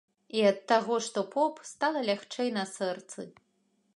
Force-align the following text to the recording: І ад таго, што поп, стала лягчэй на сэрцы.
І 0.37 0.39
ад 0.51 0.61
таго, 0.71 0.95
што 1.07 1.23
поп, 1.35 1.61
стала 1.73 2.01
лягчэй 2.09 2.49
на 2.57 2.63
сэрцы. 2.75 3.27